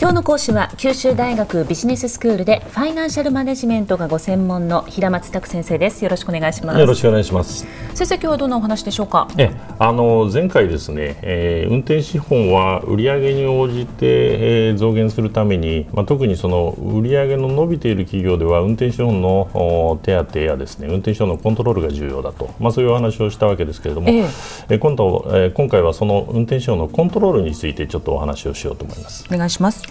[0.00, 6.04] 今日の講師は九州大学ビジネススクールでファイナンシャルマネジメントがご専門の平松卓先生です。
[6.04, 6.78] よろしくお願いします。
[6.78, 7.66] よろしくお願いします。
[7.94, 9.26] 先生今日はどんなお話でしょうか？
[9.36, 9.50] え
[9.80, 29.26] あの前回ですね、えー、運転資本は売上に応じて、えー、増減するために、まあ、特にその売上の伸びている企業では運転資本の手当やですね運転資本のコントロールが重要だと、まあ、そういうお話をしたわけですけれども、えー、今度、えー、今回はその運転資本のコントロールについてちょっとお話をしようと思います。
[29.28, 29.87] お願いします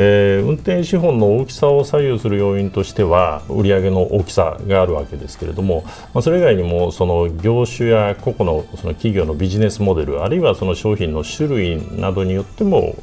[0.00, 5.82] えー、運転資本の大きさを左右する要因としては売上の大きさがあるわけですけれども、
[6.14, 12.94] まあ、それ以外にもその業種や個々のその企業のビジネスモデルあるいはその商品の種類などによっても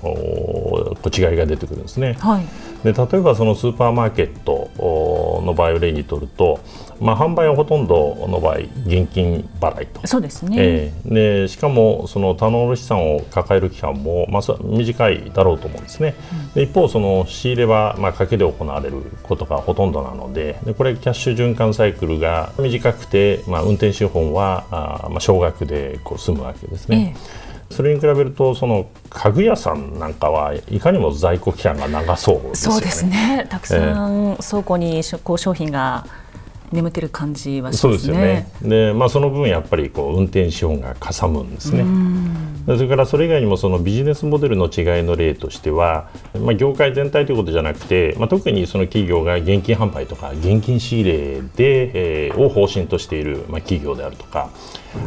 [1.14, 2.14] 違いが出てくるんですね。
[2.14, 2.46] はい
[2.86, 4.70] で例えばそのスーパーマーケット
[5.44, 6.60] の場合を例にとると、
[7.02, 10.06] まあ、販売はほとんどの場合現金払いと。
[10.06, 16.14] そうですね、えー、でしかもその多納資産を抱える期間も、まあ、短いだろうと思うんですね、
[16.48, 27.16] うん、で一方その仕入れは、まあ、賭けで行われることがほとんどなのででこれキャッシュ循環サイクルが短くて、まあ、運転資本はあ、まあ、少額でこう済むわけですね。
[27.18, 32.74] えーそれに比べるとその家具屋さんなんかはいかにも在庫期間が長そうですね。
[32.74, 36.06] そうですねたくさん倉庫にこう商品が
[36.72, 37.90] 眠ってる感じはしますね。
[37.90, 38.48] そうですよね。
[38.62, 41.84] で、まあその分やっぱりこう運転資本がかさむんですね。
[42.66, 54.50] それからそれ以外にもそのビジネスモデルの違いの例としては、まあ業界全体ということじゃなくて、まあ特にその企業が現金販売とか現金仕入れで、えー、を方針としているまあ企業であるとか、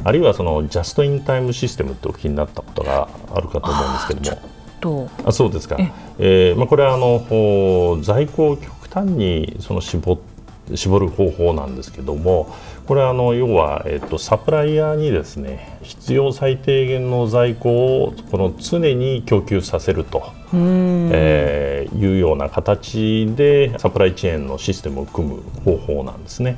[0.05, 5.11] あるいはそのジャストインタイムシステムってお聞きになったことがあるかと思うんですけども。
[5.25, 5.77] あそうですか。
[5.81, 10.28] ええー、まあこれはあの在庫を極端にその絞って
[10.75, 12.55] 絞る方法なんですけども
[12.87, 26.57] これはあの要は、えっと、サプライヤーにですね必要最低限の在庫をこの常に供給させると、えー、いうような形でサプライチェーンのシステムを組む方法なんですね。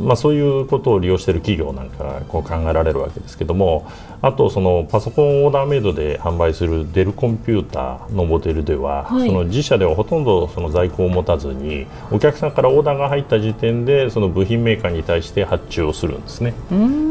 [0.00, 3.86] えまあ、そういうことを利用している企業なんかがこう考えられるわけですけども
[4.22, 16.54] あとそのパソコンオーダーメイドで販売するデルコンピューターのモデルでは、はい、その自社ではほとんどその在庫を持たずにお客さんからオーダーが入った時点でその部品メーカーに対して発注をするんですね。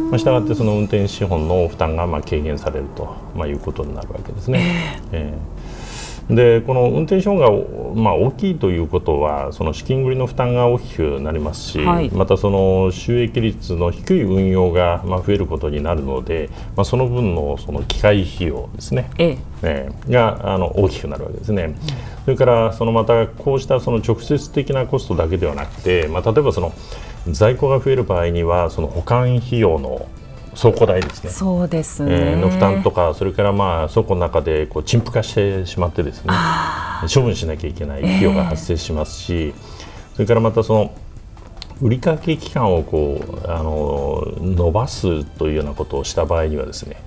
[0.09, 5.01] まあ、したがってその運転資本の負担がまあ軽減されると、まあ、いうことになるわけですね。
[5.11, 5.48] えー、えー
[6.29, 7.50] でこの運転資本が、
[7.95, 19.90] まあ、大きいということはその資金繰りの負担が大きくなりますし、はい、またその収益率の低い運用が、まあ、増えることになるので、まあ、その分のその機械費用ですね、ええ。
[20.07, 21.63] えがあの大きくなるわけですね。
[21.63, 21.75] うん、
[22.25, 26.73] それからそのまたこうしたその直接的なコストだけではなくて、まあ、例えばその
[27.28, 30.07] 在庫が増える場合にはその保管費用の
[30.55, 31.29] 倉庫代ですね。
[31.29, 36.33] そうですね、えー、の負担とかそれからまあ倉庫の中でこう陳腐化してしまってですね
[37.13, 39.53] 処分しなきゃいけない費用が発生しますし、えー、
[40.13, 40.93] それからまたその
[41.81, 47.01] 売掛期間をこうあの伸ばすというようなことをした場合にはですね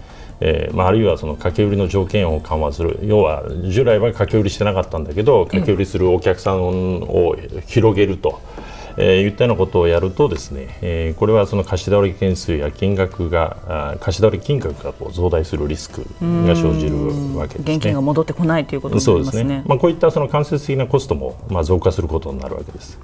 [0.45, 2.99] えーまあ、あるいはその掛け売りの条件を緩和する。
[3.05, 7.37] 要は従来は掛け売りしてなかったんだけど掛け売りするお客さんを
[7.69, 8.41] 広げると。
[8.57, 17.75] えー、言ったようなことをやるとですね、えー、これはその貸し倒れ件数や金額が貸し倒れ金額がこう増大するリスクが生じるわけですね。
[17.75, 19.43] 現金が戻ってこないということになりますね。
[19.43, 22.99] すねまあこういったその間接的なコストもまあ増加することになるわけです。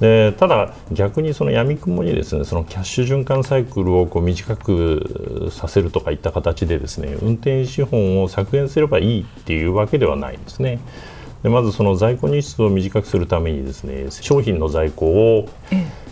[0.00, 10.80] でただ、逆にその闇雲にですねそのキャッシュ循環サイクルをこう短くさせるとかいった形でですね運転資本を削減すればいいっていうわけではないんですね。
[11.42, 15.48] でまずその在庫日数を短くするためにですね商品の在庫を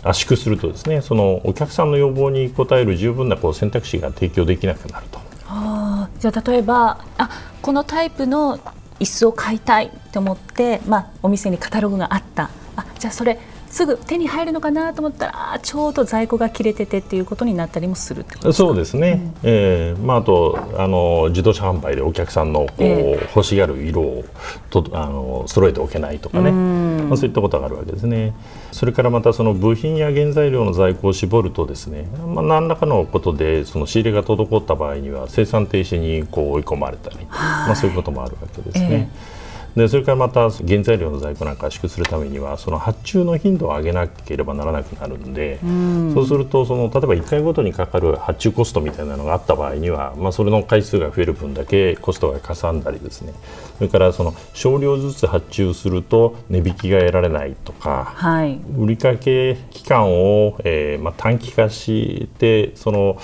[0.03, 5.19] 圧縮するとですねそのお客さんの要望に応える十分なこう選択肢が提供できなくなると。
[5.47, 7.29] あじゃあ例えばあ
[7.61, 8.59] このタイプの
[8.99, 24.25] 椅子を買いたいと思って、まあ、お店にカタログがあったあじゃあそれすぐ手に入るのかなと思ったらあちょうど在庫が切れててっていうことになったりもするそうですね、うん、えー、まあ、あとあの自動車販売でお客さんのこう、えー、欲しがる色を
[24.69, 28.33] とあの揃えておけないとかね、まあ、そういったことがあるわけですね。
[28.71, 39.09] それからまたその部品や原材料の在庫を絞るとですね、まあ、何らかのことでその仕入れが滞った場合には生産停止にこう追い込まれたり、まあ、そういうこともあるわけですね。
[39.13, 39.38] えー
[39.75, 53.33] でそれからまた原材料の在庫なんか圧縮するためにはその発注の頻度を上げなければならなくなるんで、うん、そうするとその例えば1回ごとにかかる発注コストみたいなのがあった場合には、まあ、それの回数が増える分だけコストがかさんだりですね。
[53.77, 59.55] それからその少量ずつ発注すると値引きが得られないとか、はい、売掛期
[59.87, 63.17] 間を、えーまあ、短期化してその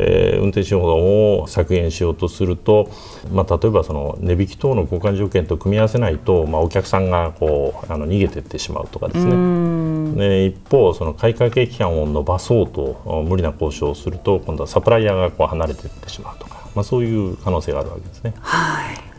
[0.00, 2.90] えー、運転手法を削減しようとすると、
[3.30, 10.16] まあ、例えばその値引き等の交換条件と組み合わせないと、まあ、お客さんがこうあの逃げていってしまうとかですね。
[10.16, 18.34] で一方その買掛期間を延ばそうと無理な交渉をすると今度はサプライヤーがこう離れていってしまうとか、まあ、そういう可能性があるわけですね。
[18.40, 19.09] はい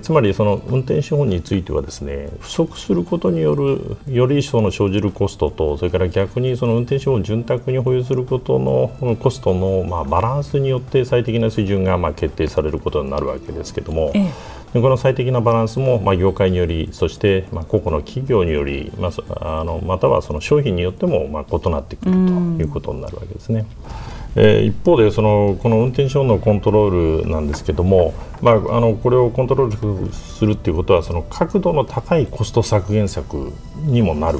[0.00, 14.12] つまりその運転資本についてはですね不足することによるよりその生じるコストとそれから逆にその運転資本を潤沢に保有することのコストのまあバランスによって最適な水準がまあ決定されることになるわけですけども。
[14.14, 23.66] ええこの最適なバランスも、まあ、業界によりそして、まあ、個々の企業により、まあ、あのまたはその商品によっても、まあ、異なってくるということになるわけですね。
[24.34, 33.52] えー、一方でそのこの運転証のコントロールなんですけども、まあ、あのこれをコントロールするということはその角度の高いコスト削減策
[33.84, 34.38] にもなる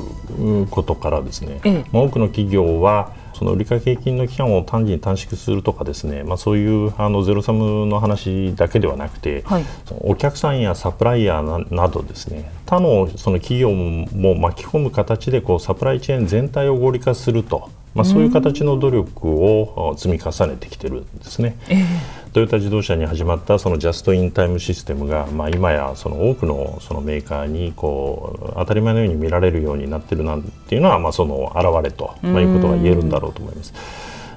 [0.71, 9.65] ことからですね、え多くの企業はその売掛金の期間を単に短縮するとかですね、まあ、そういうあのゼロサムの話だけではなくて、はい、
[10.01, 17.71] お客さんやサプライヤーなどですね他のその企業も巻き込む形でこうサプライチェーン全体を合理化すると。
[17.95, 21.57] まあ、そういう形の努力を積み重ねてきてるんですね。
[21.69, 33.75] えー、トヨタ自動車に始まったそのジャストインタイムシステムが、まあ、今やその多くのそのメーカーにこう当たり前のように見られるようになってるなんていうのは、まあ、その表れと、まあ、いうことが言えるんだろうと思います。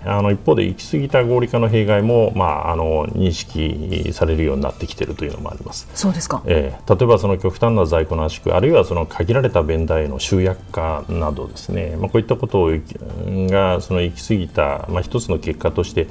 [0.06, 5.88] あの一方で行き過ぎた合理化の弊害も、まあ、あの認識されるようになってきているというのもあります。
[5.96, 16.10] そうですか、えー、例えばその極端な在庫の圧縮あるいはその限られたベンダーへの集約化などですね、まあ、こういったことがその行き過ぎた、まあ、一つの結果として例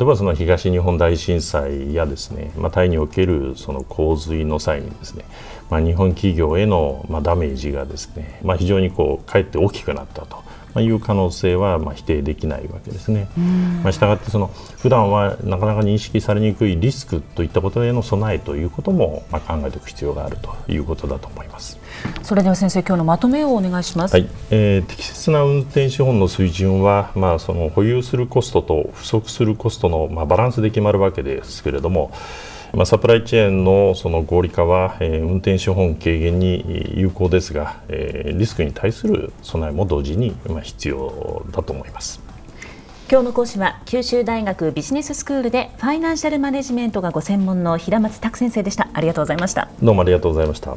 [0.00, 5.24] えばその東日本大震災やですね、まあ、タイにおけるその洪水の際にですね、
[5.70, 10.44] まあ、日本企業へのまあダメージがですね、まあ、非常にこうかえって大きくなったと。
[10.76, 13.28] まあ、いう可能性はまあ否定できないわけですね。
[13.82, 21.78] まあ、したがってその普段はなかなか認識されにくいリスクといったことへの備えということもまあ考えておく必要があるということだと思います。
[22.22, 24.12] それでは先生今日のまとめをお願いします。
[24.12, 32.10] はい、えー、適切な運転資本の水準はまあその保有するコストと不足するコストのまあバランスで決まるわけですけれども。
[32.72, 42.20] まあ、サプライチェーンのその合理化は、えー、運転資本軽減に有効ですが、えー、リスクに対する備えも同時に、まあ、必要だと思います。
[43.08, 48.88] 今日の講師は九州大学ビジネススクールでファイナンシャルマネジメントがご専門の平松卓先生でした。
[48.92, 49.68] ありがとうございました。
[49.80, 50.76] どうもありがとうございました